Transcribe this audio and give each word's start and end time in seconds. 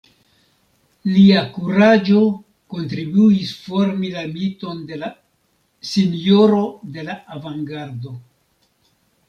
Lia 1.09 1.41
kuraĝo 1.57 2.21
kontribuis 2.75 3.53
formi 3.67 4.11
la 4.15 4.25
miton 4.33 4.81
de 4.89 4.99
la 5.05 5.13
«Sinjoro 5.93 6.65
de 6.97 7.09
la 7.11 7.21
Avangardo». 7.39 8.19